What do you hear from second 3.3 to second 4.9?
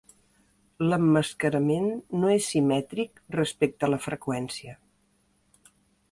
respecte la freqüència.